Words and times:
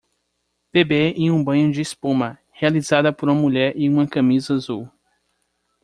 Bebê 0.73 1.11
em 1.15 1.29
um 1.29 1.43
banho 1.43 1.71
de 1.71 1.79
espuma, 1.79 2.39
realizada 2.51 3.13
por 3.13 3.29
uma 3.29 3.39
mulher 3.39 3.77
em 3.77 3.87
uma 3.87 4.07
camisa 4.07 4.55
azul 4.55 4.89